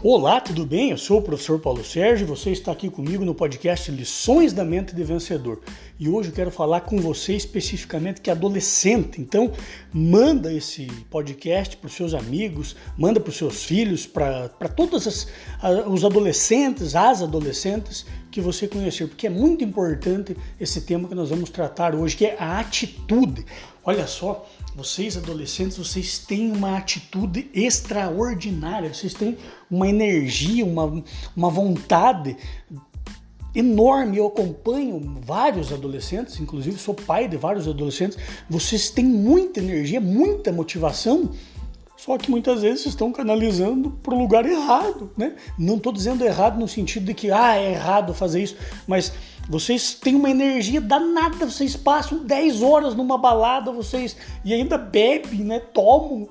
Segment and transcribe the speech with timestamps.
[0.00, 0.90] Olá, tudo bem?
[0.90, 4.64] Eu sou o professor Paulo Sérgio e você está aqui comigo no podcast Lições da
[4.64, 5.60] Mente de Vencedor.
[5.98, 9.20] E hoje eu quero falar com você especificamente que é adolescente.
[9.20, 9.50] Então,
[9.92, 15.26] manda esse podcast para os seus amigos, manda para os seus filhos, para todos as,
[15.88, 21.30] os adolescentes, as adolescentes que você conhecer, porque é muito importante esse tema que nós
[21.30, 23.44] vamos tratar hoje, que é a atitude.
[23.84, 24.48] Olha só,
[24.78, 29.36] vocês adolescentes, vocês têm uma atitude extraordinária, vocês têm
[29.68, 31.02] uma energia, uma,
[31.36, 32.36] uma vontade
[33.52, 34.18] enorme.
[34.18, 38.16] Eu acompanho vários adolescentes, inclusive sou pai de vários adolescentes.
[38.48, 41.32] Vocês têm muita energia, muita motivação,
[41.98, 45.34] só que muitas vezes estão canalizando para o lugar errado, né?
[45.58, 49.12] Não estou dizendo errado no sentido de que ah, é errado fazer isso, mas
[49.48, 55.40] vocês têm uma energia danada, vocês passam 10 horas numa balada, vocês e ainda bebem,
[55.40, 55.58] né?
[55.58, 56.28] Tomam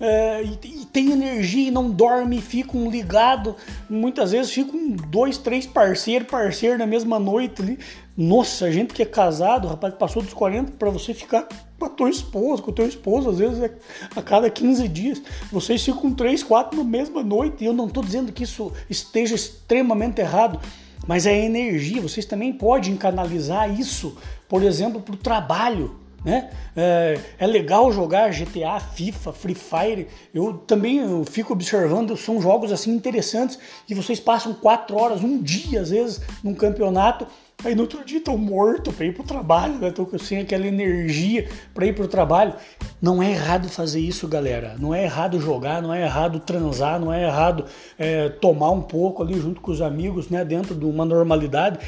[0.00, 3.54] é, e, e tem energia e não dorme, ficam ligados.
[3.90, 7.78] Muitas vezes ficam dois, três parceiros, parceiro na mesma noite ali.
[8.16, 11.46] Nossa, gente que é casado, rapaz, passou dos 40, para você ficar
[11.80, 13.72] com a tua esposa, com o teu esposo, às vezes é
[14.14, 15.22] a cada 15 dias.
[15.50, 17.64] Vocês ficam três, quatro na mesma noite.
[17.64, 20.60] E eu não estou dizendo que isso esteja extremamente errado
[21.06, 22.00] mas é energia.
[22.00, 24.16] Vocês também podem canalizar isso,
[24.48, 25.96] por exemplo, para o trabalho.
[26.24, 26.50] Né?
[26.76, 30.06] É, é, legal jogar GTA, FIFA, Free Fire.
[30.34, 35.40] Eu também eu fico observando, são jogos assim interessantes que vocês passam quatro horas, um
[35.40, 37.26] dia às vezes, num campeonato
[37.62, 39.88] Aí no outro dia estão morto para ir para o trabalho, né?
[39.88, 42.54] Estão sem aquela energia para ir para o trabalho.
[43.02, 44.76] Não é errado fazer isso, galera.
[44.78, 47.66] Não é errado jogar, não é errado transar, não é errado
[47.98, 50.44] é, tomar um pouco ali junto com os amigos, né?
[50.44, 51.78] Dentro de uma normalidade.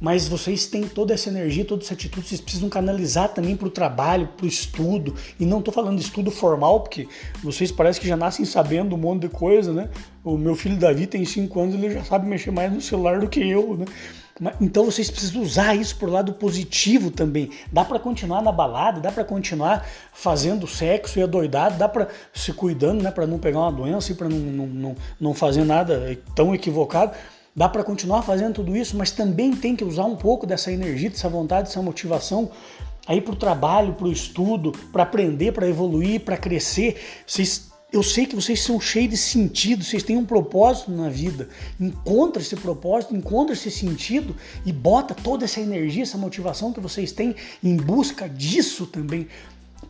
[0.00, 3.70] Mas vocês têm toda essa energia, toda essa atitude, vocês precisam canalizar também para o
[3.70, 5.14] trabalho, para o estudo.
[5.40, 7.08] E não estou falando de estudo formal, porque
[7.42, 9.90] vocês parecem que já nascem sabendo um monte de coisa, né?
[10.22, 13.28] O meu filho Davi tem 5 anos, ele já sabe mexer mais no celular do
[13.28, 13.86] que eu, né?
[14.60, 17.50] Então vocês precisam usar isso por lado positivo também.
[17.72, 22.52] Dá para continuar na balada, dá para continuar fazendo sexo e adoidado, dá para se
[22.52, 26.18] cuidando, né, para não pegar uma doença e para não, não, não, não fazer nada
[26.34, 27.12] tão equivocado.
[27.54, 31.10] Dá para continuar fazendo tudo isso, mas também tem que usar um pouco dessa energia,
[31.10, 32.50] dessa vontade, dessa motivação
[33.08, 37.00] aí para o trabalho, para o estudo, para aprender, para evoluir, para crescer.
[37.26, 41.48] Vocês eu sei que vocês são cheios de sentido, vocês têm um propósito na vida.
[41.80, 47.12] Encontra esse propósito, encontra esse sentido e bota toda essa energia, essa motivação que vocês
[47.12, 47.34] têm
[47.64, 49.26] em busca disso também.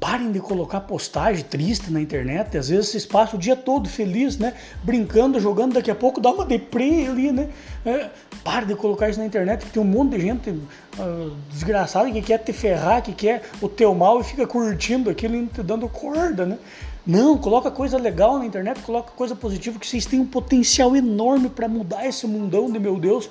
[0.01, 2.57] Parem de colocar postagem triste na internet.
[2.57, 4.55] Às vezes vocês passam o dia todo feliz, né?
[4.83, 7.49] Brincando, jogando, daqui a pouco dá uma deprê ali, né?
[7.85, 8.09] É,
[8.45, 12.23] pare de colocar isso na internet, porque tem um monte de gente uh, desgraçada que
[12.23, 15.89] quer te ferrar, que quer o teu mal e fica curtindo aquilo e te dando
[15.89, 16.59] corda, né?
[17.05, 21.49] Não, coloca coisa legal na internet, coloca coisa positiva, que vocês têm um potencial enorme
[21.49, 23.31] para mudar esse mundão de meu Deus,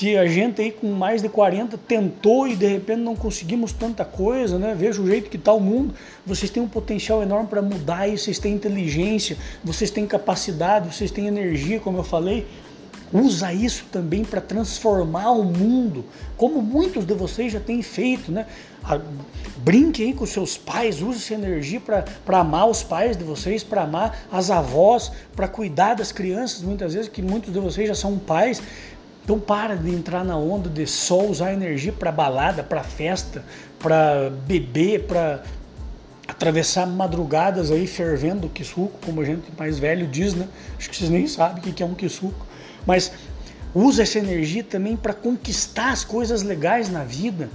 [0.00, 4.02] que a gente aí com mais de 40 tentou e de repente não conseguimos tanta
[4.02, 4.74] coisa, né?
[4.74, 5.92] Veja o jeito que está o mundo.
[6.24, 11.10] Vocês têm um potencial enorme para mudar isso, vocês têm inteligência, vocês têm capacidade, vocês
[11.10, 12.46] têm energia, como eu falei.
[13.12, 18.46] Usa isso também para transformar o mundo, como muitos de vocês já têm feito, né?
[19.58, 23.82] Brinque aí com seus pais, use essa energia para amar os pais de vocês, para
[23.82, 28.16] amar as avós, para cuidar das crianças, muitas vezes, que muitos de vocês já são
[28.16, 28.62] pais.
[29.24, 33.44] Então para de entrar na onda de só usar energia para balada, para festa,
[33.78, 35.42] para beber, para
[36.26, 40.48] atravessar madrugadas aí fervendo o suco, como a gente mais velho diz, né?
[40.78, 42.46] Acho que vocês nem sabem o que é um suco.
[42.86, 43.12] Mas
[43.74, 47.48] usa essa energia também para conquistar as coisas legais na vida.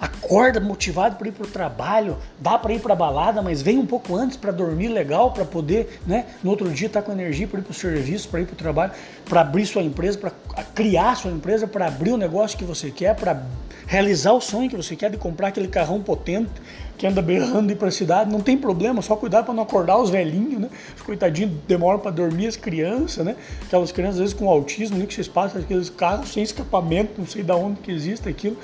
[0.00, 3.78] Acorda motivado para ir para o trabalho, dá para ir para a balada, mas vem
[3.78, 7.12] um pouco antes para dormir legal, para poder, né, no outro dia estar tá com
[7.12, 8.92] energia para ir para o serviço, para ir para o trabalho,
[9.28, 10.30] para abrir sua empresa, para
[10.74, 13.42] criar sua empresa, para abrir o negócio que você quer, para
[13.88, 16.50] realizar o sonho que você quer de comprar aquele carrão potente
[16.96, 19.96] que anda berrando ir para a cidade, não tem problema, só cuidar para não acordar
[19.98, 20.68] os velhinhos, né?
[20.96, 23.36] Os coitadinhos demoram para dormir as crianças, né?
[23.62, 25.06] Aquelas crianças às vezes com autismo, né?
[25.06, 28.58] que vocês passam aqueles carros sem escapamento, não sei da onde que existe aquilo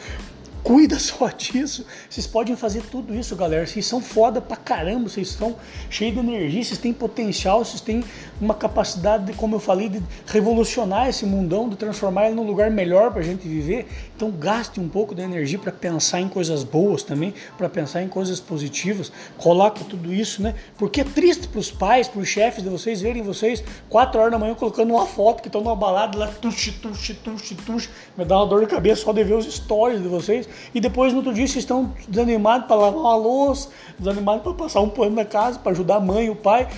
[0.64, 1.84] cuida só disso.
[2.08, 3.66] Vocês podem fazer tudo isso, galera.
[3.66, 5.54] Vocês são foda pra caramba, vocês estão
[5.90, 8.02] cheios de energia, vocês têm potencial, vocês têm
[8.40, 12.70] uma capacidade, de, como eu falei, de revolucionar esse mundão, de transformar ele num lugar
[12.70, 13.86] melhor pra gente viver.
[14.16, 18.08] Então gaste um pouco de energia para pensar em coisas boas também, para pensar em
[18.08, 19.12] coisas positivas.
[19.36, 20.54] Coloque tudo isso, né?
[20.78, 24.54] Porque é triste pros pais, pros chefes de vocês verem vocês quatro horas da manhã
[24.54, 27.90] colocando uma foto que estão numa balada lá, tuxi, tuxi, tuxi, tuxi.
[28.16, 31.12] Me dá uma dor de cabeça só de ver os stories de vocês e depois
[31.12, 33.68] no outro dia vocês estão desanimados para lavar uma louça,
[33.98, 36.68] desanimados para passar um pano na casa, para ajudar a mãe, o pai.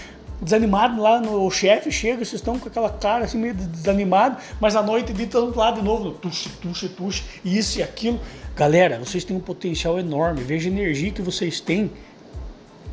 [0.41, 4.83] desanimado lá no chefe, chega, vocês estão com aquela cara assim meio desanimado, mas à
[4.83, 8.21] noite de tanto lado de novo, tuxe, tuxe, tuxe, isso e aquilo.
[8.55, 11.91] Galera, vocês têm um potencial enorme, veja a energia que vocês têm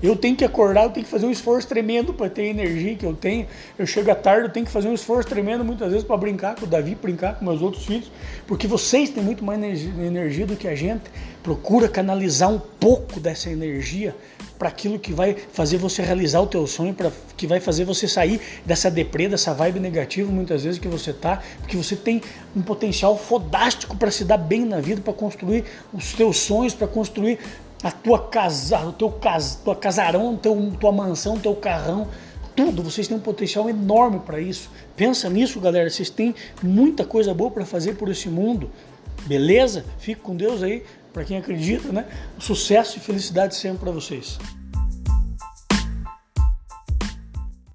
[0.03, 2.93] eu tenho que acordar, eu tenho que fazer um esforço tremendo para ter a energia
[2.93, 3.47] que eu tenho.
[3.79, 6.55] Eu chego à tarde, eu tenho que fazer um esforço tremendo muitas vezes para brincar
[6.55, 8.11] com o Davi, brincar com meus outros filhos,
[8.45, 11.03] porque vocês têm muito mais energia do que a gente.
[11.41, 14.13] Procura canalizar um pouco dessa energia
[14.59, 18.07] para aquilo que vai fazer você realizar o teu sonho, para que vai fazer você
[18.07, 22.21] sair dessa deprê, dessa vibe negativa muitas vezes que você tá, porque você tem
[22.55, 26.87] um potencial fodástico para se dar bem na vida, para construir os teus sonhos, para
[26.87, 27.39] construir
[27.83, 32.07] a tua casa, o teu cas, tua casarão, teu, tua mansão, teu carrão,
[32.55, 32.81] tudo.
[32.81, 34.69] Vocês têm um potencial enorme para isso.
[34.95, 35.89] Pensa nisso, galera.
[35.89, 38.71] Vocês têm muita coisa boa para fazer por esse mundo.
[39.25, 39.85] Beleza?
[39.99, 42.05] Fique com Deus aí, para quem acredita, né?
[42.39, 44.37] Sucesso e felicidade sempre para vocês.